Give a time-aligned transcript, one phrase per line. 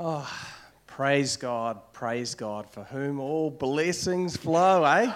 [0.00, 0.30] Oh,
[0.86, 5.12] praise God, praise God, for whom all blessings flow, eh?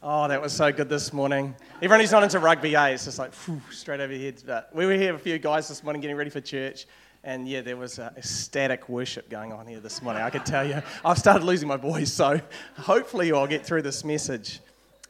[0.00, 1.56] Oh, that was so good this morning.
[1.82, 2.90] Everyone who's not into rugby, eh?
[2.90, 4.44] It's just like whew, straight over your heads.
[4.44, 6.86] But we were here, a few guys this morning getting ready for church,
[7.24, 10.22] and yeah, there was a ecstatic worship going on here this morning.
[10.22, 10.80] I can tell you.
[11.04, 12.40] I've started losing my voice, so
[12.76, 14.60] hopefully I'll get through this message.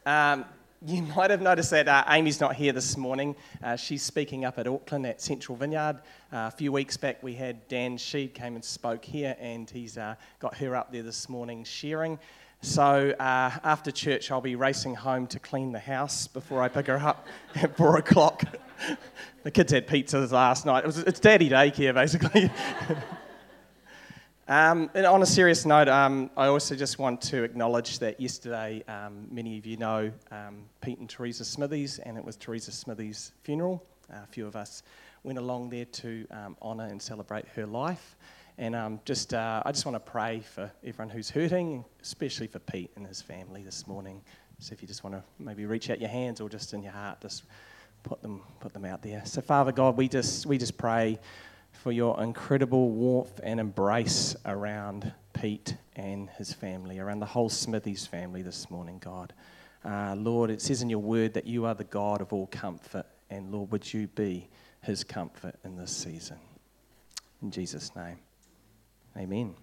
[0.07, 0.45] Um,
[0.85, 3.35] you might have noticed that uh, Amy's not here this morning.
[3.61, 5.97] Uh, she's speaking up at Auckland at Central Vineyard.
[6.33, 9.99] Uh, a few weeks back, we had Dan Sheed came and spoke here, and he's
[9.99, 12.17] uh, got her up there this morning sharing.
[12.61, 16.87] So uh, after church, I'll be racing home to clean the house before I pick
[16.87, 18.43] her up at four o'clock.
[19.43, 20.83] the kids had pizzas last night.
[20.83, 22.49] It was, it's daddy daycare, basically.
[24.51, 28.83] Um, and on a serious note, um, I also just want to acknowledge that yesterday,
[28.85, 33.31] um, many of you know um, Pete and Teresa Smithies, and it was Teresa Smithies'
[33.43, 33.81] funeral.
[34.11, 34.83] Uh, a few of us
[35.23, 38.17] went along there to um, honour and celebrate her life.
[38.57, 42.59] And um, just, uh, I just want to pray for everyone who's hurting, especially for
[42.59, 44.21] Pete and his family this morning.
[44.59, 46.91] So if you just want to maybe reach out your hands or just in your
[46.91, 47.45] heart, just
[48.03, 49.21] put them, put them out there.
[49.23, 51.19] So Father God, we just, we just pray
[51.81, 58.05] for your incredible warmth and embrace around Pete and his family, around the whole Smithies
[58.05, 59.33] family this morning, God.
[59.83, 63.07] Uh, Lord, it says in your word that you are the God of all comfort,
[63.31, 64.47] and Lord, would you be
[64.83, 66.37] his comfort in this season?
[67.41, 68.19] In Jesus' name,
[69.17, 69.55] amen.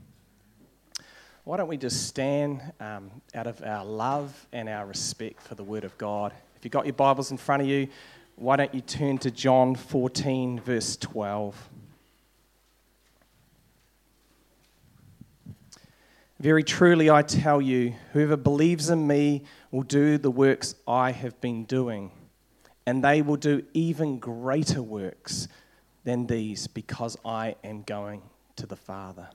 [1.44, 5.62] Why don't we just stand um, out of our love and our respect for the
[5.62, 6.32] word of God?
[6.56, 7.86] If you've got your Bibles in front of you,
[8.34, 11.70] why don't you turn to John 14, verse 12.
[16.40, 21.40] Very truly, I tell you, whoever believes in me will do the works I have
[21.40, 22.12] been doing,
[22.86, 25.48] and they will do even greater works
[26.04, 28.22] than these because I am going
[28.54, 29.28] to the Father.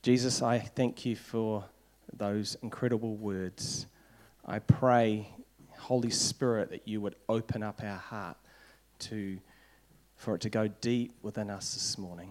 [0.00, 1.66] Jesus, I thank you for
[2.16, 3.84] those incredible words.
[4.46, 5.28] I pray,
[5.76, 8.38] Holy Spirit, that you would open up our heart
[9.00, 9.38] to,
[10.16, 12.30] for it to go deep within us this morning.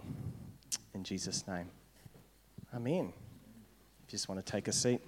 [0.94, 1.70] In Jesus' name.
[2.74, 3.12] Amen
[4.12, 5.00] just want to take a seat.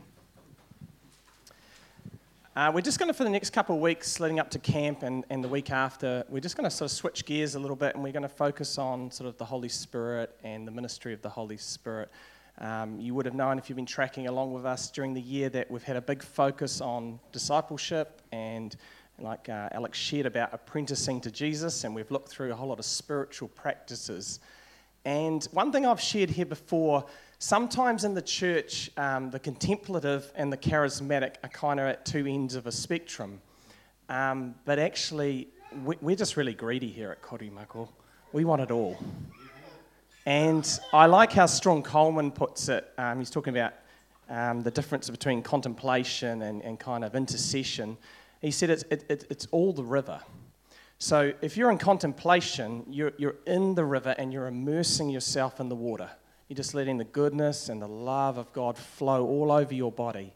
[2.56, 5.02] Uh, we're just going to, for the next couple of weeks leading up to camp
[5.02, 7.76] and, and the week after, we're just going to sort of switch gears a little
[7.76, 11.12] bit and we're going to focus on sort of the Holy Spirit and the ministry
[11.12, 12.10] of the Holy Spirit.
[12.56, 15.50] Um, you would have known if you've been tracking along with us during the year
[15.50, 18.74] that we've had a big focus on discipleship and
[19.18, 22.78] like uh, Alex shared about apprenticing to Jesus, and we've looked through a whole lot
[22.78, 24.40] of spiritual practices.
[25.04, 27.04] And one thing I've shared here before
[27.46, 32.26] Sometimes in the church, um, the contemplative and the charismatic are kind of at two
[32.26, 33.38] ends of a spectrum.
[34.08, 35.48] Um, but actually,
[35.84, 37.90] we, are just really greedy here at Korimako.
[38.32, 38.96] We want it all.
[40.24, 42.90] And I like how Strong Coleman puts it.
[42.96, 43.74] Um, he's talking about
[44.30, 47.98] um, the difference between contemplation and, and, kind of intercession.
[48.40, 50.18] He said it's, it, it, it's all the river.
[50.98, 55.68] So if you're in contemplation, you're, you're in the river and you're immersing yourself in
[55.68, 56.08] the water.
[56.48, 60.34] You're just letting the goodness and the love of God flow all over your body.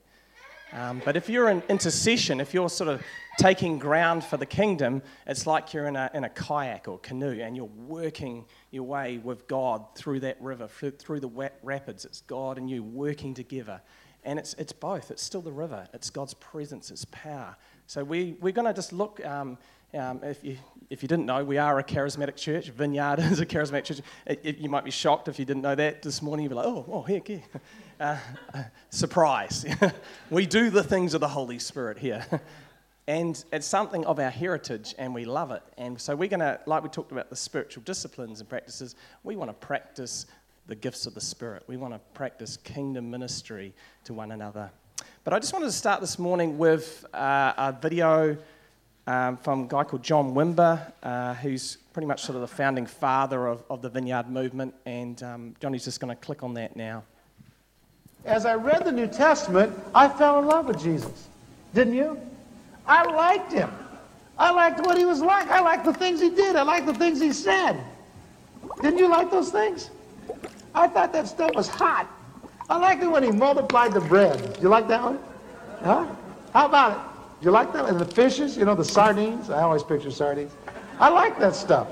[0.72, 3.02] Um, but if you're in intercession, if you're sort of
[3.38, 7.40] taking ground for the kingdom, it's like you're in a, in a kayak or canoe
[7.40, 12.04] and you're working your way with God through that river, through the wet rapids.
[12.04, 13.80] It's God and you working together.
[14.24, 15.10] And it's, it's both.
[15.10, 17.56] It's still the river, it's God's presence, it's power.
[17.86, 19.24] So we, we're going to just look.
[19.24, 19.56] Um,
[19.94, 20.56] um, if, you,
[20.90, 22.68] if you didn't know, we are a charismatic church.
[22.68, 24.00] Vineyard is a charismatic church.
[24.26, 26.44] It, it, you might be shocked if you didn't know that this morning.
[26.44, 27.38] You'd be like, oh, oh heck yeah.
[28.00, 28.16] Uh,
[28.54, 29.66] uh, surprise.
[30.30, 32.24] we do the things of the Holy Spirit here.
[33.08, 35.64] and it's something of our heritage, and we love it.
[35.76, 38.94] And so we're going to, like we talked about the spiritual disciplines and practices,
[39.24, 40.26] we want to practice
[40.68, 41.64] the gifts of the Spirit.
[41.66, 43.74] We want to practice kingdom ministry
[44.04, 44.70] to one another.
[45.24, 48.36] But I just wanted to start this morning with uh, a video
[49.08, 52.84] um, from a guy called John Wimber, uh, who's pretty much sort of the founding
[52.84, 54.74] father of, of the Vineyard movement.
[54.84, 57.02] And um, Johnny's just going to click on that now.
[58.26, 61.28] As I read the New Testament, I fell in love with Jesus.
[61.74, 62.20] Didn't you?
[62.86, 63.70] I liked him.
[64.38, 65.48] I liked what he was like.
[65.48, 66.54] I liked the things he did.
[66.54, 67.82] I liked the things he said.
[68.82, 69.88] Didn't you like those things?
[70.74, 72.06] I thought that stuff was hot.
[72.68, 74.58] I liked it when he multiplied the bread.
[74.60, 75.18] You like that one?
[75.82, 76.06] Huh?
[76.52, 77.17] How about it?
[77.40, 77.88] You like that?
[77.88, 79.50] And the fishes, you know, the sardines.
[79.50, 80.52] I always picture sardines.
[80.98, 81.88] I like that stuff.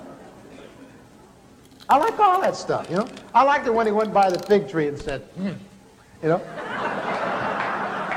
[1.89, 3.09] I like all that stuff, you know.
[3.33, 5.53] I liked it when he went by the fig tree and said, hmm,
[6.21, 6.39] you know,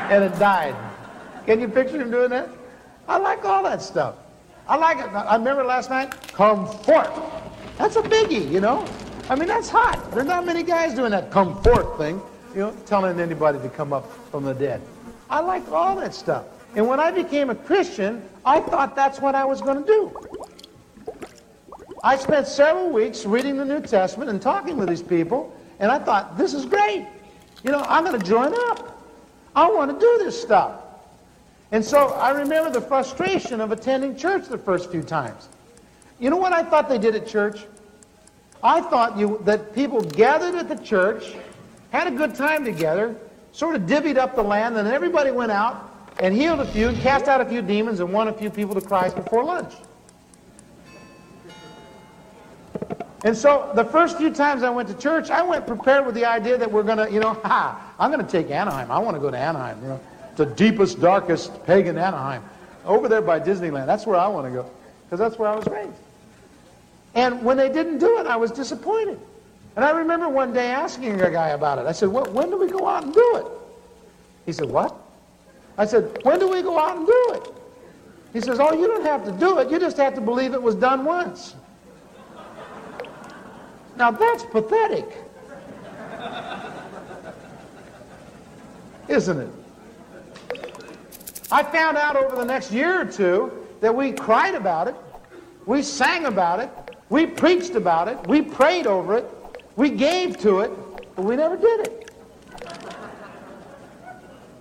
[0.09, 0.75] and it died.
[1.45, 2.49] Can you picture him doing that?
[3.07, 4.15] I like all that stuff.
[4.67, 5.09] I like it.
[5.13, 7.11] I remember last night, come forth.
[7.77, 8.87] That's a biggie, you know.
[9.29, 10.11] I mean, that's hot.
[10.11, 12.19] There's not many guys doing that come forth thing,
[12.53, 14.81] you know, telling anybody to come up from the dead.
[15.29, 16.45] I like all that stuff.
[16.75, 21.15] And when I became a Christian, I thought that's what I was going to do.
[22.03, 25.99] I spent several weeks reading the New Testament and talking with these people, and I
[25.99, 27.07] thought, this is great.
[27.63, 29.03] You know, I'm going to join up.
[29.55, 30.81] I want to do this stuff.
[31.71, 35.49] And so I remember the frustration of attending church the first few times.
[36.19, 37.65] You know what I thought they did at church?
[38.63, 41.33] I thought you, that people gathered at the church,
[41.91, 43.15] had a good time together,
[43.51, 45.88] sort of divvied up the land, and everybody went out
[46.19, 48.75] and healed a few, and cast out a few demons, and won a few people
[48.75, 49.73] to Christ before lunch.
[53.23, 56.25] And so the first few times I went to church, I went prepared with the
[56.25, 58.91] idea that we're going to, you know, ha, I'm going to take Anaheim.
[58.91, 59.99] I want to go to Anaheim, you know,
[60.35, 62.43] the deepest, darkest pagan Anaheim.
[62.85, 63.87] Over there by Disneyland.
[63.87, 64.69] That's where I want to go
[65.03, 65.91] because that's where I was raised.
[67.13, 69.19] And when they didn't do it, I was disappointed.
[69.75, 71.85] And I remember one day asking a guy about it.
[71.85, 73.45] I said, well, when do we go out and do it?
[74.45, 74.95] He said, what?
[75.79, 77.53] I said, when do we go out and do it?
[78.33, 79.71] He says, oh, you don't have to do it.
[79.71, 81.55] You just have to believe it was done once.
[83.95, 85.23] Now that's pathetic.
[89.07, 89.49] Isn't it?
[91.49, 94.95] I found out over the next year or two that we cried about it,
[95.65, 96.69] we sang about it,
[97.09, 99.25] we preached about it, we prayed over it,
[99.77, 100.71] we gave to it,
[101.15, 101.98] but we never did it.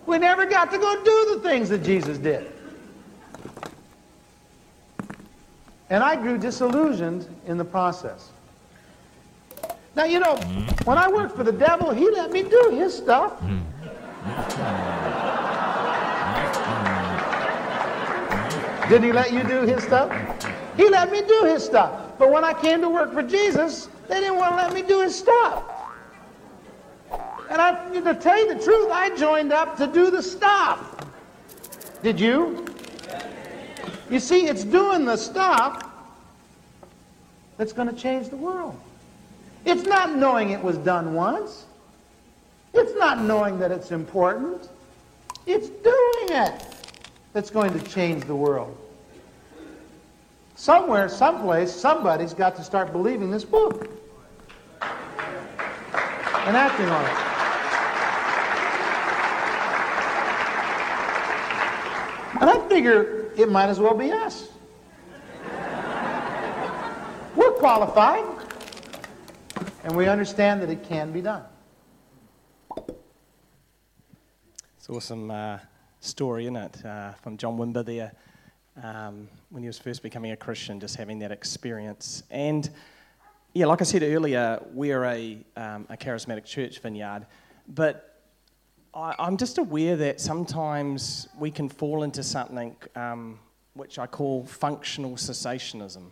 [0.09, 2.51] We never got to go do the things that Jesus did.
[5.91, 8.31] And I grew disillusioned in the process.
[9.95, 10.37] Now, you know,
[10.85, 13.39] when I worked for the devil, he let me do his stuff.
[18.89, 20.11] Didn't he let you do his stuff?
[20.79, 22.19] He let me do his stuff.
[22.19, 25.03] But when I came to work for Jesus, they didn't want to let me do
[25.03, 25.65] his stuff.
[27.59, 31.05] And I, to tell you the truth, I joined up to do the stuff.
[32.05, 32.65] Did you?
[34.09, 35.91] You see, it's doing the stuff
[37.57, 38.79] that's going to change the world.
[39.65, 41.67] It's not knowing it was done once.
[42.75, 44.69] It's not knowing that it's important.
[45.45, 46.65] It's doing it
[47.33, 48.77] that's going to change the world.
[50.55, 53.89] Somewhere, someplace, somebody's got to start believing this book
[54.81, 57.28] and acting on it.
[62.41, 64.49] And I figure it might as well be us.
[67.35, 68.25] We're qualified
[69.85, 71.43] and we understand that it can be done.
[74.77, 75.59] It's an awesome uh,
[76.01, 78.13] story, isn't it, uh, from John Wimber there,
[78.83, 82.23] um, when he was first becoming a Christian, just having that experience.
[82.31, 82.71] And
[83.53, 87.27] yeah, like I said earlier, we're a, um, a charismatic church vineyard,
[87.67, 88.18] but
[88.99, 93.39] I, am just aware that sometimes we can fall into something um,
[93.75, 96.11] which I call functional cessationism.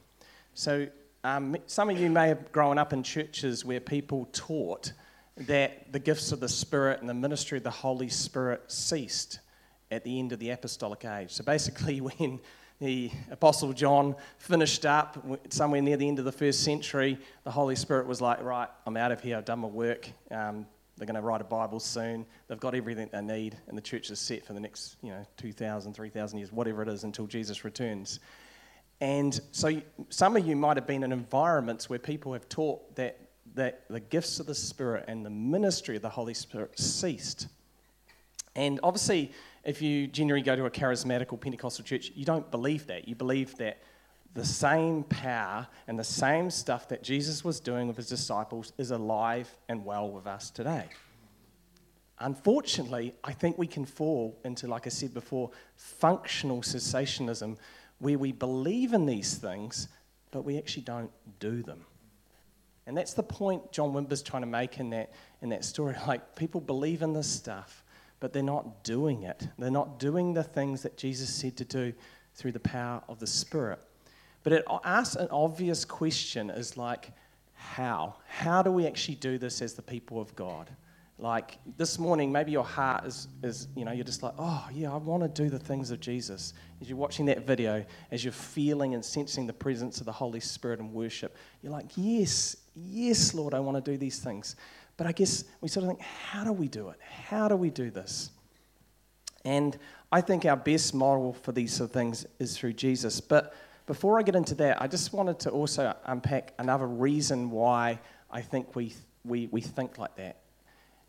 [0.55, 0.87] So
[1.25, 4.93] um, some of you may have grown up in churches where people taught
[5.37, 9.41] that the gifts of the Spirit and the ministry of the Holy Spirit ceased
[9.91, 11.33] at the end of the apostolic age.
[11.33, 12.39] So basically, when
[12.79, 15.19] the Apostle John finished up
[15.49, 18.97] somewhere near the end of the first century, the Holy Spirit was like, Right, I'm
[18.97, 20.09] out of here, I've done my work.
[20.31, 22.25] Um, they're going to write a Bible soon.
[22.49, 25.25] They've got everything they need, and the church is set for the next, you know,
[25.37, 28.21] 2,000, 3,000 years, whatever it is, until Jesus returns.
[29.01, 33.21] And so some of you might have been in environments where people have taught that,
[33.55, 37.49] that the gifts of the Spirit and the ministry of the Holy Spirit ceased.
[38.55, 39.33] And obviously,
[39.65, 43.07] if you generally go to a charismatic or Pentecostal church, you don't believe that.
[43.07, 43.83] You believe that
[44.37, 48.91] the same power and the same stuff that Jesus was doing with his disciples is
[48.91, 50.85] alive and well with us today.
[52.19, 57.57] Unfortunately, I think we can fall into, like I said before, functional cessationism
[57.99, 59.89] where we believe in these things,
[60.31, 61.85] but we actually don't do them.
[62.87, 65.95] And that's the point John Wimber's trying to make in that, in that story.
[66.07, 67.83] Like, people believe in this stuff,
[68.21, 69.49] but they're not doing it.
[69.59, 71.95] They're not doing the things that Jesus said to do
[72.35, 73.81] through the power of the Spirit.
[74.47, 77.11] But it asks an obvious question is like,
[77.55, 78.15] how?
[78.29, 80.71] How do we actually do this as the people of God?
[81.19, 84.93] Like this morning, maybe your heart is, is, you know, you're just like, oh, yeah,
[84.93, 86.55] I want to do the things of Jesus.
[86.81, 90.39] As you're watching that video, as you're feeling and sensing the presence of the Holy
[90.39, 94.55] Spirit and worship, you're like, yes, yes, Lord, I want to do these things.
[94.97, 97.01] But I guess we sort of think, how do we do it?
[97.01, 98.31] How do we do this?
[99.45, 99.77] And
[100.13, 103.21] I think our best model for these sort of things is through Jesus.
[103.21, 103.53] But
[103.87, 108.01] before I get into that, I just wanted to also unpack another reason why
[108.31, 108.93] I think we,
[109.25, 110.39] we, we think like that.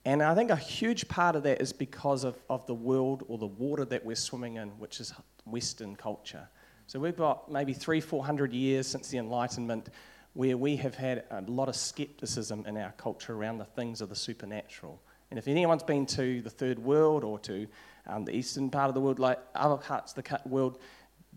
[0.06, 3.38] And I think a huge part of that is because of, of the world or
[3.38, 5.12] the water that we're swimming in, which is
[5.46, 6.48] Western culture.
[6.86, 9.90] So we've got maybe three, four hundred years since the Enlightenment
[10.34, 14.08] where we have had a lot of skepticism in our culture around the things of
[14.08, 15.02] the supernatural.
[15.30, 17.68] And if anyone's been to the third world or to
[18.06, 20.80] um, the eastern part of the world, like other parts of the world,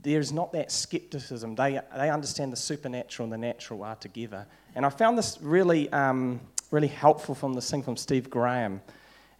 [0.02, 1.54] there's not that skepticism.
[1.54, 4.46] They, they understand the supernatural and the natural are together.
[4.74, 6.40] And I found this really, um,
[6.70, 8.80] really helpful from this thing from Steve Graham.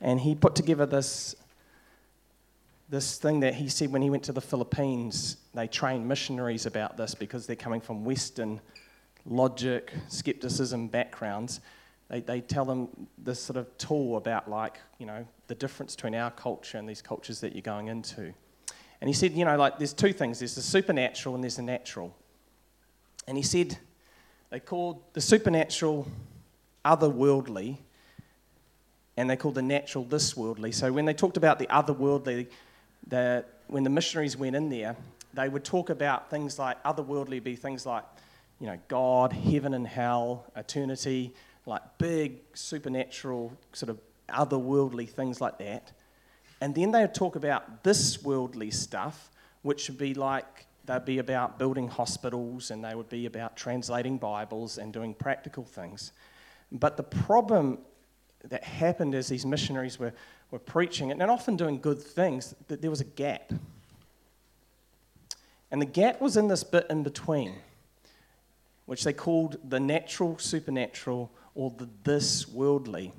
[0.00, 1.34] And he put together this,
[2.88, 6.96] this thing that he said when he went to the Philippines, they trained missionaries about
[6.96, 8.60] this because they're coming from Western
[9.26, 11.60] logic, skepticism backgrounds.
[12.08, 12.88] They, they tell them
[13.18, 17.02] this sort of tool about, like, you know, the difference between our culture and these
[17.02, 18.32] cultures that you're going into.
[19.00, 21.62] And he said, you know, like there's two things there's the supernatural and there's the
[21.62, 22.14] natural.
[23.26, 23.78] And he said
[24.50, 26.06] they called the supernatural
[26.84, 27.78] otherworldly
[29.16, 30.72] and they called the natural this worldly.
[30.72, 32.48] So when they talked about the otherworldly,
[33.06, 34.96] the, when the missionaries went in there,
[35.34, 38.04] they would talk about things like otherworldly be things like,
[38.60, 41.32] you know, God, heaven and hell, eternity,
[41.66, 45.92] like big supernatural sort of otherworldly things like that.
[46.60, 49.30] And then they would talk about this worldly stuff,
[49.62, 54.18] which would be like they'd be about building hospitals and they would be about translating
[54.18, 56.12] Bibles and doing practical things.
[56.72, 57.78] But the problem
[58.48, 60.12] that happened as these missionaries were,
[60.50, 63.52] were preaching and often doing good things, that there was a gap.
[65.70, 67.56] And the gap was in this bit in between,
[68.86, 73.12] which they called the natural supernatural or the this worldly.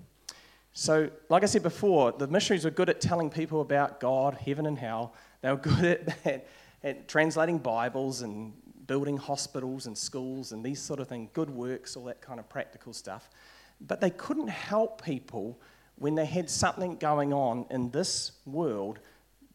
[0.73, 4.65] So, like I said before, the missionaries were good at telling people about God, heaven,
[4.65, 5.13] and hell.
[5.41, 6.47] They were good at, at,
[6.83, 8.53] at, translating Bibles and
[8.87, 12.47] building hospitals and schools and these sort of things, good works, all that kind of
[12.47, 13.29] practical stuff.
[13.81, 15.59] But they couldn't help people
[15.95, 18.99] when they had something going on in this world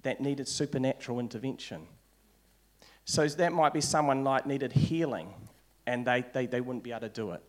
[0.03, 1.87] that needed supernatural intervention.
[3.07, 5.33] So, that might be someone like needed healing
[5.87, 7.43] and they, they, they wouldn't be able to do it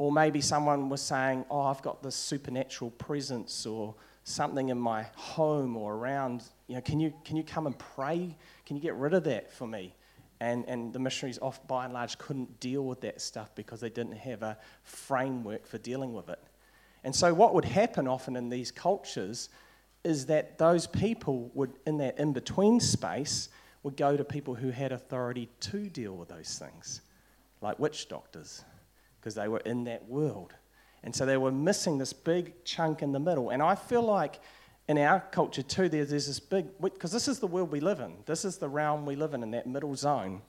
[0.00, 5.02] or maybe someone was saying, Oh, I've got this supernatural presence or something in my
[5.14, 6.42] home or around.
[6.68, 8.34] You know, can you, can you come and pray?
[8.64, 9.94] Can you get rid of that for me?
[10.40, 13.90] And, and the missionaries, off by and large, couldn't deal with that stuff because they
[13.90, 16.40] didn't have a framework for dealing with it.
[17.04, 19.50] And so, what would happen often in these cultures
[20.02, 23.50] is that those people would, in that in between space,
[23.82, 27.02] would go to people who had authority to deal with those things,
[27.60, 28.64] like witch doctors
[29.20, 30.54] because they were in that world.
[31.02, 33.50] And so they were missing this big chunk in the middle.
[33.50, 34.40] And I feel like
[34.88, 38.00] in our culture too, there's, there's this big, because this is the world we live
[38.00, 38.12] in.
[38.26, 40.42] This is the realm we live in, in that middle zone.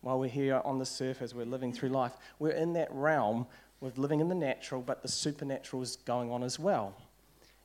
[0.00, 2.12] While we're here on the surface, we're living through life.
[2.38, 3.46] We're in that realm
[3.80, 6.94] with living in the natural, but the supernatural is going on as well.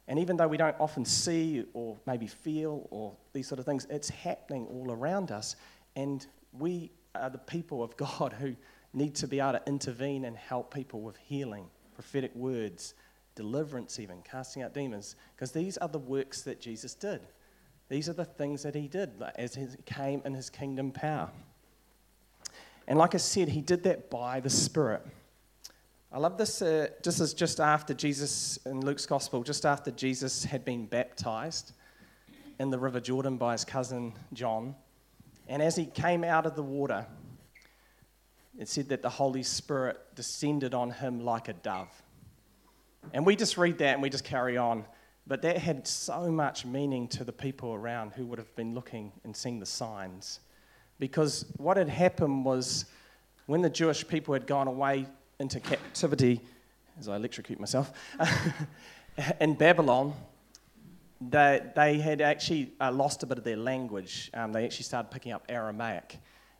[0.07, 3.87] And even though we don't often see or maybe feel or these sort of things,
[3.89, 5.55] it's happening all around us.
[5.95, 6.25] And
[6.57, 8.55] we are the people of God who
[8.93, 12.93] need to be able to intervene and help people with healing, prophetic words,
[13.35, 17.21] deliverance, even casting out demons, because these are the works that Jesus did.
[17.89, 21.29] These are the things that he did as he came in his kingdom power.
[22.87, 25.05] And like I said, he did that by the Spirit.
[26.11, 26.61] I love this.
[26.61, 31.71] Uh, this is just after Jesus, in Luke's Gospel, just after Jesus had been baptized
[32.59, 34.75] in the River Jordan by his cousin John.
[35.47, 37.05] And as he came out of the water,
[38.57, 41.89] it said that the Holy Spirit descended on him like a dove.
[43.13, 44.85] And we just read that and we just carry on.
[45.27, 49.11] But that had so much meaning to the people around who would have been looking
[49.23, 50.39] and seeing the signs.
[50.99, 52.85] Because what had happened was
[53.45, 55.07] when the Jewish people had gone away
[55.39, 56.41] into captivity,
[56.99, 57.91] as I electrocute myself,
[59.39, 60.13] in Babylon,
[61.19, 64.29] they, they had actually uh, lost a bit of their language.
[64.33, 66.17] Um, they actually started picking up Aramaic.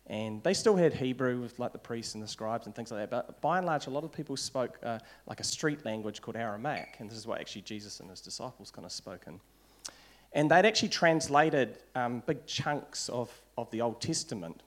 [0.08, 3.00] And they still had Hebrew with like the priests and the scribes and things like
[3.00, 3.10] that.
[3.10, 6.36] But by and large, a lot of people spoke uh, like a street language called
[6.36, 6.98] Aramaic.
[7.00, 9.40] And this is what actually Jesus and his disciples kind of spoken.
[10.34, 14.64] And they'd actually translated um, big chunks of, of the Old Testament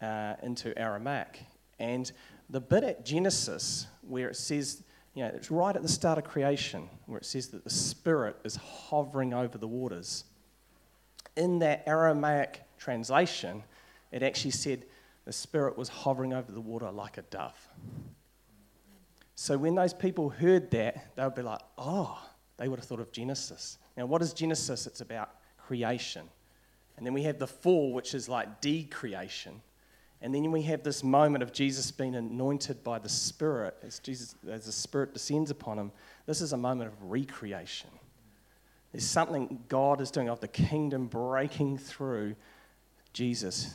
[0.00, 1.40] uh, into Aramaic.
[1.78, 2.10] And
[2.50, 4.82] the bit at Genesis where it says,
[5.14, 8.36] you know, it's right at the start of creation, where it says that the Spirit
[8.44, 10.24] is hovering over the waters.
[11.36, 13.62] In that Aramaic translation,
[14.12, 14.84] it actually said
[15.24, 17.68] the Spirit was hovering over the water like a dove.
[19.34, 22.22] So when those people heard that, they would be like, oh,
[22.58, 23.78] they would have thought of Genesis.
[23.96, 24.86] Now, what is Genesis?
[24.86, 26.28] It's about creation.
[26.96, 29.62] And then we have the fall, which is like decreation.
[30.20, 34.36] And then we have this moment of Jesus being anointed by the Spirit as Jesus
[34.48, 35.90] as the Spirit descends upon him.
[36.26, 37.90] This is a moment of recreation.
[38.92, 42.36] There's something God is doing of the kingdom breaking through
[43.12, 43.74] Jesus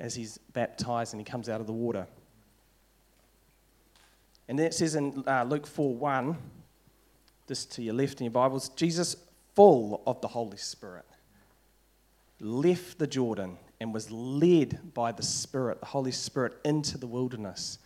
[0.00, 2.06] as he's baptized and he comes out of the water.
[4.48, 6.36] And then it says in uh, Luke 4 1,
[7.46, 9.16] just to your left in your Bibles, Jesus,
[9.54, 11.04] full of the Holy Spirit,
[12.40, 17.78] left the Jordan and was led by the Spirit, the Holy Spirit, into the wilderness.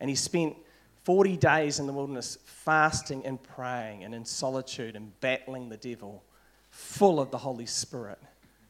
[0.00, 0.56] And he spent
[1.04, 6.22] 40 days in the wilderness fasting and praying and in solitude and battling the devil,
[6.70, 8.18] full of the Holy Spirit,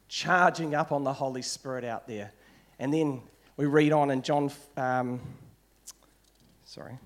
[0.09, 2.33] charging up on the Holy Spirit out there.
[2.79, 3.23] And then
[3.57, 5.21] we read on in John, um,
[6.64, 6.99] sorry.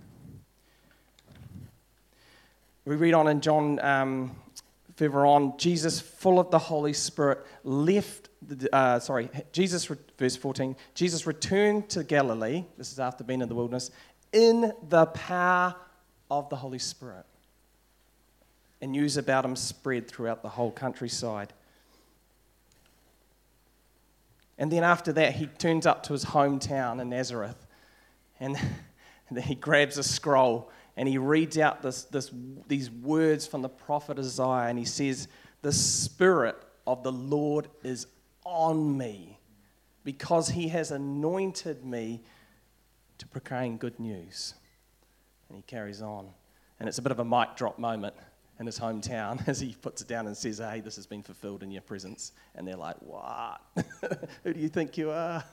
[2.84, 4.36] We read on in John, um,
[4.96, 8.28] further on, Jesus, full of the Holy Spirit, left,
[8.72, 13.54] uh, sorry, Jesus, verse 14, Jesus returned to Galilee, this is after being in the
[13.54, 13.90] wilderness,
[14.32, 15.74] in the power
[16.30, 17.24] of the Holy Spirit.
[18.80, 21.52] And news about him spread throughout the whole countryside.
[24.58, 27.66] And then after that, he turns up to his hometown in Nazareth.
[28.40, 28.68] And, and
[29.36, 32.30] then he grabs a scroll and he reads out this, this,
[32.68, 34.68] these words from the prophet Isaiah.
[34.68, 35.28] And he says,
[35.62, 38.06] The Spirit of the Lord is
[38.44, 39.38] on me
[40.04, 42.22] because he has anointed me
[43.18, 44.54] to proclaim good news.
[45.48, 46.28] And he carries on.
[46.80, 48.14] And it's a bit of a mic drop moment
[48.58, 51.62] in his hometown as he puts it down and says, Hey, this has been fulfilled
[51.62, 52.32] in your presence.
[52.54, 53.60] And they're like, What?
[54.44, 55.44] Who do you think you are?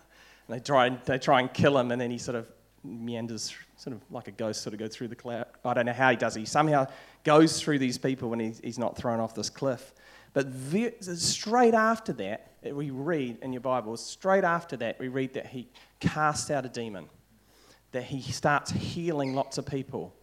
[0.48, 2.48] And they try, and, they try and kill him, and then he sort of
[2.84, 5.46] meanders, sort of like a ghost, sort of go through the cloud.
[5.64, 6.42] I don't know how he does it.
[6.42, 6.88] He somehow
[7.24, 9.94] goes through these people when he's, he's not thrown off this cliff.
[10.34, 10.48] But
[11.02, 15.70] straight after that, we read in your Bible, straight after that, we read that he
[16.00, 17.08] cast out a demon
[17.94, 20.14] that he starts healing lots of people.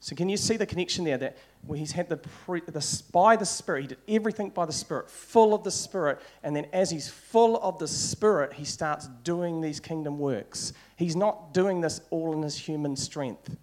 [0.00, 1.18] So, can you see the connection there?
[1.18, 1.36] That
[1.74, 5.64] he's had the, the by the Spirit, he did everything by the Spirit, full of
[5.64, 10.18] the Spirit, and then as he's full of the Spirit, he starts doing these kingdom
[10.18, 10.72] works.
[10.96, 13.56] He's not doing this all in his human strength.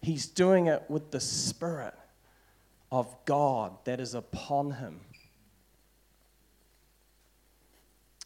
[0.00, 1.94] He's doing it with the Spirit
[2.90, 5.00] of God that is upon him.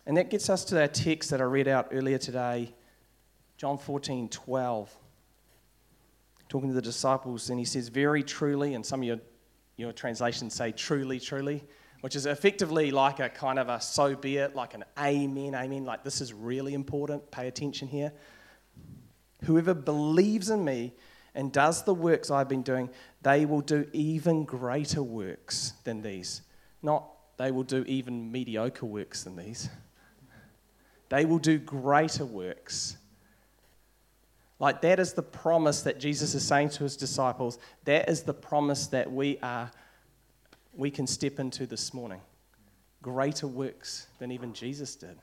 [0.06, 2.74] And that gets us to our text that I read out earlier today
[3.58, 4.94] John 14, 12.
[6.48, 9.18] Talking to the disciples, and he says, Very truly, and some of your,
[9.76, 11.62] your translations say truly, truly,
[12.00, 15.84] which is effectively like a kind of a so be it, like an amen, amen,
[15.84, 18.12] like this is really important, pay attention here.
[19.44, 20.94] Whoever believes in me
[21.34, 22.88] and does the works I've been doing,
[23.22, 26.42] they will do even greater works than these.
[26.82, 27.06] Not
[27.36, 29.68] they will do even mediocre works than these.
[31.08, 32.96] They will do greater works
[34.60, 37.58] like, that is the promise that Jesus is saying to his disciples.
[37.84, 39.70] That is the promise that we are,
[40.74, 42.20] we can step into this morning.
[43.00, 45.16] Greater works than even Jesus did.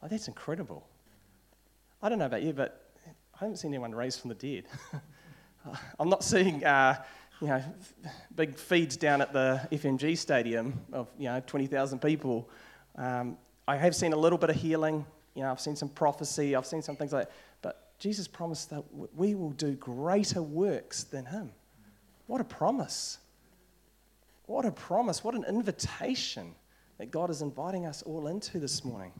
[0.00, 0.86] Like, that's incredible.
[2.00, 2.92] I don't know about you, but
[3.34, 4.64] I haven't seen anyone raised from the dead.
[5.98, 7.02] I'm not seeing, uh,
[7.40, 7.62] you know,
[8.36, 12.48] big feeds down at the FMG stadium of, you know, 20,000 people.
[12.94, 15.04] Um, I have seen a little bit of healing.
[15.34, 16.54] You know, I've seen some prophecy.
[16.54, 17.34] I've seen some things like that.
[17.98, 21.50] Jesus promised that we will do greater works than him.
[22.26, 23.18] What a promise.
[24.46, 25.24] What a promise.
[25.24, 26.54] What an invitation
[26.98, 29.12] that God is inviting us all into this morning.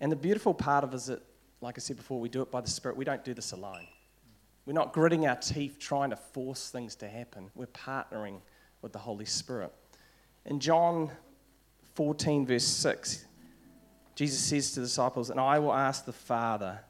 [0.00, 1.22] And the beautiful part of it is that,
[1.60, 2.96] like I said before, we do it by the Spirit.
[2.96, 3.86] We don't do this alone.
[4.66, 7.50] We're not gritting our teeth trying to force things to happen.
[7.54, 8.40] We're partnering
[8.82, 9.72] with the Holy Spirit.
[10.46, 11.10] In John
[11.94, 13.24] 14, verse 6,
[14.14, 16.80] Jesus says to the disciples, And I will ask the Father,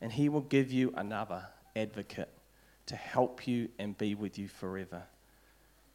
[0.00, 2.28] and he will give you another advocate
[2.86, 5.02] to help you and be with you forever.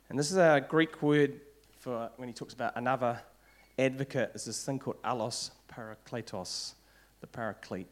[0.10, 1.41] And this is a Greek word
[1.80, 3.19] for when he talks about another
[3.78, 6.73] advocate, is this thing called allos parakletos,
[7.21, 7.88] the paraclete.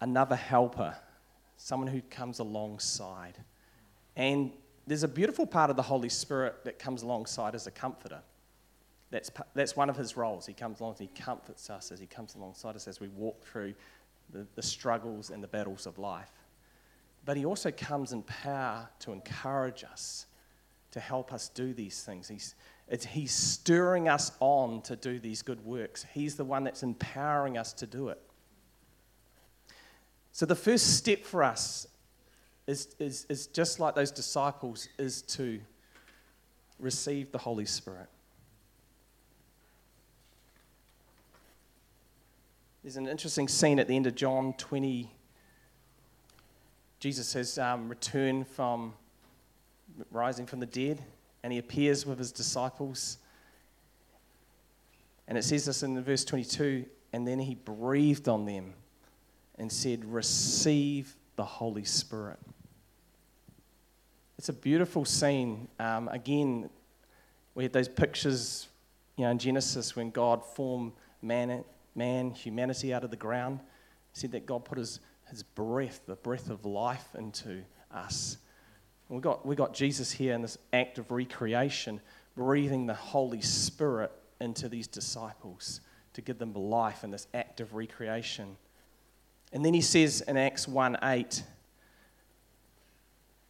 [0.00, 0.96] Another helper,
[1.56, 3.38] someone who comes alongside.
[4.16, 4.52] And
[4.86, 8.20] there's a beautiful part of the Holy Spirit that comes alongside as a comforter.
[9.12, 10.46] That's, that's one of his roles.
[10.46, 13.44] He comes along and he comforts us as he comes alongside us as we walk
[13.44, 13.74] through
[14.32, 16.32] the, the struggles and the battles of life.
[17.26, 20.26] But he also comes in power to encourage us,
[20.92, 22.26] to help us do these things.
[22.26, 22.54] He's,
[23.06, 26.06] he's stirring us on to do these good works.
[26.14, 28.20] He's the one that's empowering us to do it.
[30.32, 31.86] So the first step for us
[32.66, 35.60] is, is, is just like those disciples, is to
[36.78, 38.08] receive the Holy Spirit.
[42.82, 45.08] There's an interesting scene at the end of John 20.
[46.98, 48.94] Jesus has um, returned from
[50.10, 51.00] rising from the dead,
[51.44, 53.18] and he appears with his disciples.
[55.28, 58.72] And it says this in verse 22 and then he breathed on them
[59.58, 62.38] and said, Receive the Holy Spirit.
[64.38, 65.68] It's a beautiful scene.
[65.78, 66.70] Um, again,
[67.54, 68.68] we had those pictures
[69.16, 71.64] you know, in Genesis when God formed man,
[71.94, 73.60] man, humanity out of the ground.
[74.12, 75.00] He said that God put his,
[75.30, 78.38] his breath, the breath of life, into us.
[79.08, 82.00] we got, we got Jesus here in this act of recreation,
[82.36, 85.80] breathing the Holy Spirit into these disciples
[86.14, 88.56] to give them life in this act of recreation.
[89.52, 91.42] And then he says in Acts 1 8,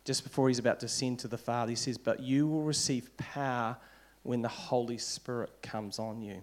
[0.05, 3.17] just before he's about to send to the Father, he says, But you will receive
[3.17, 3.77] power
[4.25, 6.43] when the Holy Spirit comes on you.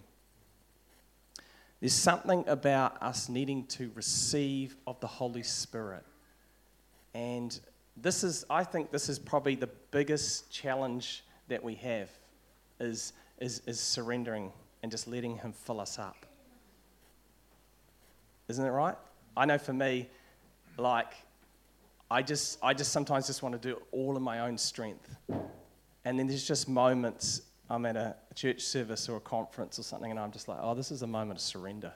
[1.80, 6.04] There's something about us needing to receive of the Holy Spirit.
[7.14, 7.58] And
[7.96, 12.10] this is, I think, this is probably the biggest challenge that we have
[12.78, 16.26] is, is, is surrendering and just letting Him fill us up.
[18.48, 18.96] Isn't it right?
[19.36, 20.08] I know for me,
[20.76, 21.14] like,
[22.10, 25.16] I just, I just sometimes just want to do all in my own strength.
[26.04, 30.10] And then there's just moments I'm at a church service or a conference or something,
[30.10, 31.92] and I'm just like, oh, this is a moment of surrender.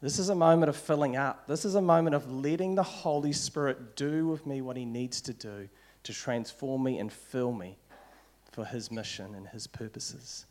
[0.00, 1.46] This is a moment of filling up.
[1.46, 5.20] This is a moment of letting the Holy Spirit do with me what He needs
[5.20, 5.68] to do
[6.04, 7.76] to transform me and fill me
[8.50, 10.46] for His mission and His purposes.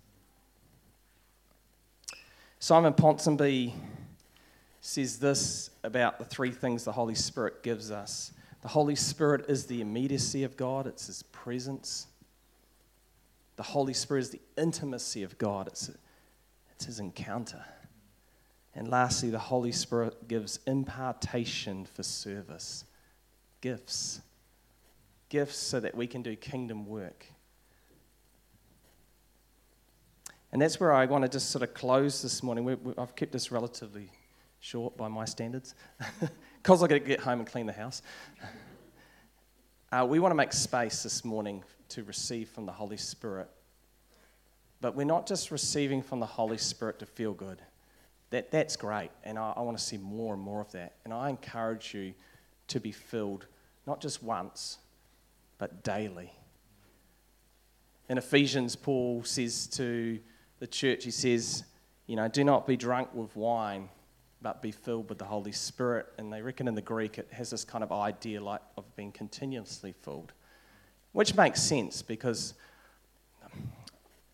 [2.59, 3.73] Simon Ponsonby
[4.81, 8.33] says this about the three things the Holy Spirit gives us.
[8.61, 12.05] The Holy Spirit is the immediacy of God, it's His presence.
[13.55, 15.91] The Holy Spirit is the intimacy of God, it's,
[16.71, 17.63] it's His encounter.
[18.73, 22.85] And lastly, the Holy Spirit gives impartation for service,
[23.59, 24.21] gifts.
[25.27, 27.25] Gifts so that we can do kingdom work.
[30.51, 32.65] And that's where I want to just sort of close this morning.
[32.65, 34.09] We, we, I've kept this relatively
[34.59, 35.75] short by my standards
[36.61, 38.01] because I've got to get home and clean the house.
[39.93, 43.49] Uh, we want to make space this morning to receive from the Holy Spirit.
[44.81, 47.61] But we're not just receiving from the Holy Spirit to feel good.
[48.31, 50.95] That, that's great, and I, I want to see more and more of that.
[51.03, 52.13] And I encourage you
[52.69, 53.45] to be filled,
[53.85, 54.77] not just once,
[55.57, 56.31] but daily.
[58.09, 60.19] In Ephesians, Paul says to
[60.59, 61.63] the church, he says,
[62.07, 63.89] you know, do not be drunk with wine,
[64.41, 66.07] but be filled with the Holy Spirit.
[66.17, 69.11] And they reckon in the Greek it has this kind of idea like of being
[69.11, 70.33] continuously filled,
[71.11, 72.53] which makes sense because
[73.43, 73.71] um,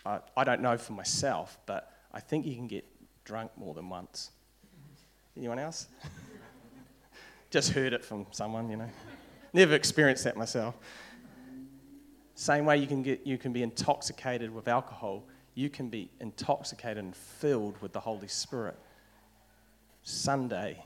[0.05, 2.85] I, I don't know for myself, but I think you can get
[3.25, 4.31] drunk more than once.
[5.35, 5.87] Anyone else?
[7.49, 8.89] Just heard it from someone, you know.
[9.53, 10.75] Never experienced that myself.
[12.35, 15.23] Same way you can get you can be intoxicated with alcohol
[15.57, 18.77] you can be intoxicated and filled with the Holy Spirit.
[20.03, 20.85] Sunday,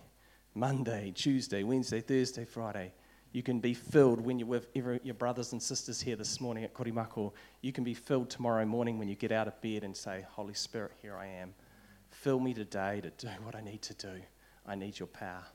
[0.56, 2.94] Monday, Tuesday, Wednesday, Thursday, Friday.
[3.34, 6.74] You can be filled when you're with your brothers and sisters here this morning at
[6.74, 7.32] Korimako.
[7.62, 10.54] You can be filled tomorrow morning when you get out of bed and say, Holy
[10.54, 11.54] Spirit, here I am.
[12.10, 14.22] Fill me today to do what I need to do.
[14.68, 15.46] I need your power.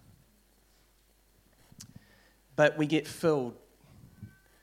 [2.57, 3.55] But we get filled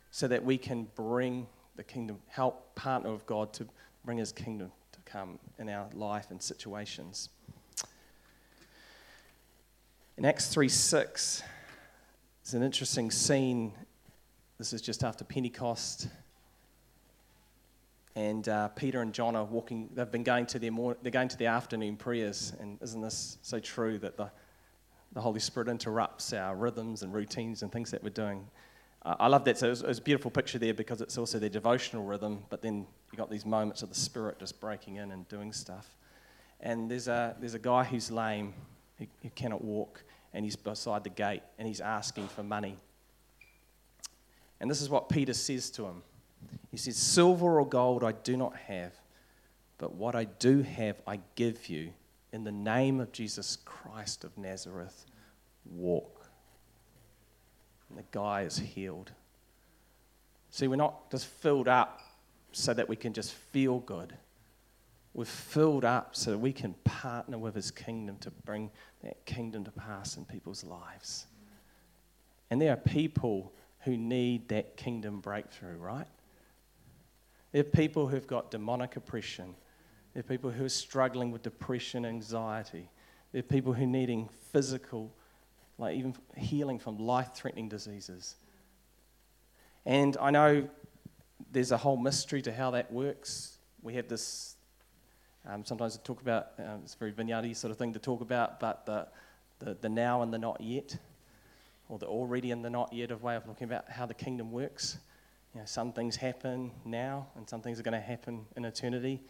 [0.09, 1.45] so that we can bring
[1.75, 3.67] the kingdom, help partner with God to
[4.03, 7.29] bring his kingdom to come in our life and situations.
[10.17, 11.43] In Acts 3 6,
[12.43, 13.71] it's an interesting scene.
[14.57, 16.09] This is just after Pentecost.
[18.17, 21.29] And uh, Peter and John are walking, they've been going to their, more, they're going
[21.29, 22.51] to their afternoon prayers.
[22.59, 24.29] And isn't this so true that the,
[25.13, 28.45] the Holy Spirit interrupts our rhythms and routines and things that we're doing?
[29.05, 29.57] Uh, I love that.
[29.57, 32.85] So it was, a beautiful picture there because it's also their devotional rhythm, but then
[33.09, 35.95] you've got these moments of the Spirit just breaking in and doing stuff.
[36.59, 38.53] And there's a, there's a guy who's lame,
[38.99, 42.77] he, he cannot walk, and he's beside the gate, and he's asking for money.
[44.59, 46.03] And this is what Peter says to him
[46.71, 48.93] He says, Silver or gold I do not have,
[49.77, 51.93] but what I do have I give you.
[52.31, 55.05] In the name of Jesus Christ of Nazareth,
[55.65, 56.13] walk
[57.93, 59.11] and the guy is healed.
[60.49, 61.99] See, we're not just filled up
[62.51, 64.13] so that we can just feel good.
[65.13, 68.71] We're filled up so that we can partner with his kingdom to bring
[69.03, 71.27] that kingdom to pass in people's lives.
[72.49, 76.07] And there are people who need that kingdom breakthrough, right?
[77.51, 79.55] There are people who've got demonic oppression.
[80.13, 82.89] There are people who are struggling with depression, anxiety.
[83.31, 85.11] There are people who are needing physical,
[85.77, 88.35] like even healing from life threatening diseases.
[89.85, 90.67] And I know
[91.51, 93.57] there's a whole mystery to how that works.
[93.81, 94.55] We have this,
[95.47, 98.21] um, sometimes to talk about, um, it's a very vineyardy sort of thing to talk
[98.21, 99.07] about, but the,
[99.59, 100.97] the, the now and the not yet,
[101.89, 104.51] or the already and the not yet of way of looking about how the kingdom
[104.51, 104.97] works.
[105.53, 109.21] You know, some things happen now, and some things are going to happen in eternity.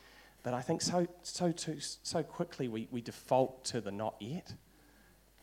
[0.44, 4.54] But I think so, so, too, so quickly we, we default to the not yet.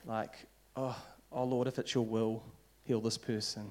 [0.06, 0.96] Like, oh,
[1.32, 2.42] oh, Lord, if it's your will,
[2.84, 3.70] heal this person.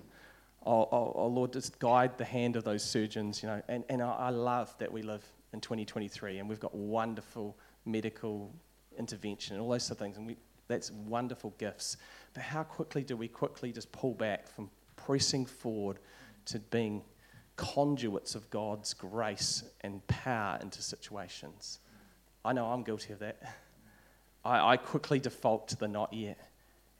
[0.65, 3.61] Oh, oh, oh, Lord, just guide the hand of those surgeons, you know.
[3.67, 8.53] And, and I, I love that we live in 2023 and we've got wonderful medical
[8.97, 10.17] intervention and all those sort of things.
[10.17, 11.97] And we, that's wonderful gifts.
[12.33, 15.99] But how quickly do we quickly just pull back from pressing forward
[16.45, 17.03] to being
[17.59, 21.79] conduits of God's grace and power into situations.
[22.45, 23.41] I know I'm guilty of that.
[24.45, 26.39] I, I quickly default to the not yet.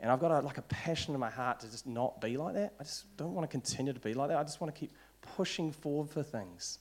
[0.02, 2.56] And I've got a, like a passion in my heart to just not be like
[2.56, 2.74] that.
[2.78, 4.38] I just don't want to continue to be like that.
[4.38, 6.80] I just want to keep pushing forward for things.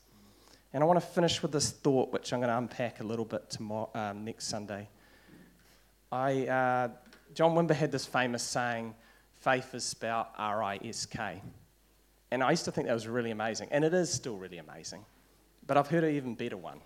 [0.72, 3.24] And I want to finish with this thought, which I'm going to unpack a little
[3.24, 4.88] bit tomorrow, um, next Sunday.
[6.12, 6.88] I, uh,
[7.35, 8.94] John Wimber had this famous saying,
[9.40, 11.40] faith is spelled R I S K.
[12.31, 15.04] And I used to think that was really amazing, and it is still really amazing.
[15.66, 16.81] But I've heard an even better one.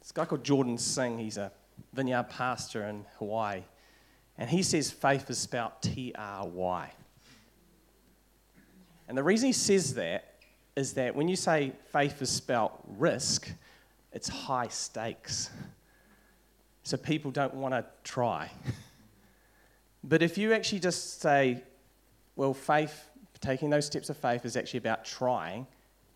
[0.00, 1.50] This guy called Jordan Seng, he's a
[1.92, 3.62] vineyard pastor in Hawaii,
[4.38, 6.92] and he says faith is spelled T R Y.
[9.08, 10.35] And the reason he says that
[10.76, 13.50] is that when you say faith is spelled risk,
[14.12, 15.50] it's high stakes.
[16.82, 18.50] So people don't want to try.
[20.04, 21.62] but if you actually just say
[22.36, 23.08] well, faith,
[23.40, 25.66] taking those steps of faith, is actually about trying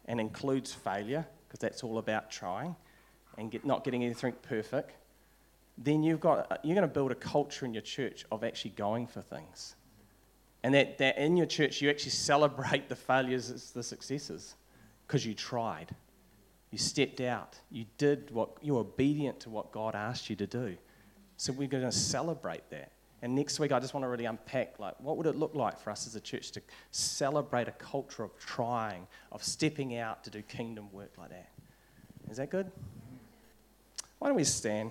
[0.04, 2.76] and includes failure, because that's all about trying
[3.38, 4.92] and get, not getting anything perfect.
[5.78, 9.06] Then you've got, you're going to build a culture in your church of actually going
[9.06, 9.76] for things.
[10.62, 14.54] And that, that in your church, you actually celebrate the failures as the successes
[15.06, 15.94] because you tried.
[16.70, 17.58] You stepped out.
[17.70, 20.76] You did what, you were obedient to what God asked you to do.
[21.36, 22.92] So we're going to celebrate that.
[23.22, 25.78] And next week, I just want to really unpack like what would it look like
[25.78, 30.30] for us as a church to celebrate a culture of trying, of stepping out to
[30.30, 31.50] do kingdom work like that.
[32.30, 32.70] Is that good?
[34.18, 34.90] Why don't we stand?